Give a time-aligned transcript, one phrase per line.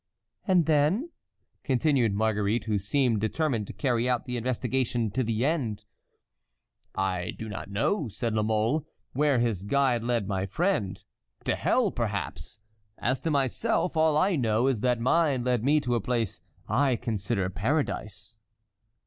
[0.47, 1.11] "And then?"
[1.63, 5.85] continued Marguerite, who seemed determined to carry out the investigation to the end.
[6.95, 8.83] "I do not know," said La Mole,
[9.13, 11.03] "where his guide led my friend.
[11.43, 12.57] To hell, perhaps.
[12.97, 16.95] As to myself, all I know is that mine led me to a place I
[16.95, 18.39] consider paradise."